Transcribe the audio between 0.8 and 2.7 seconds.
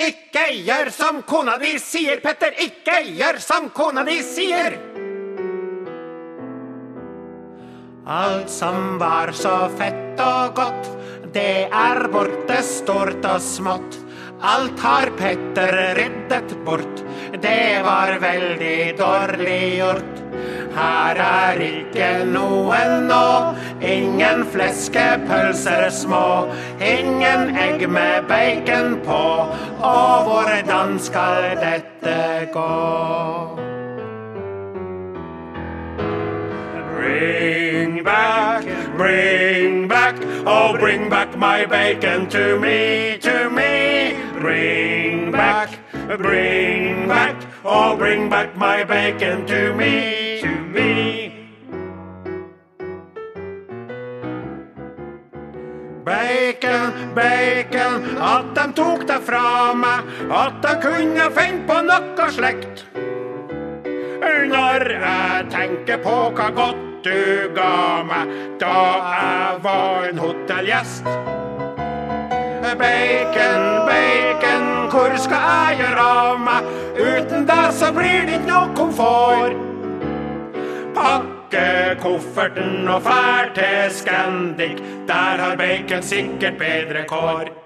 som kona di sier, Petter!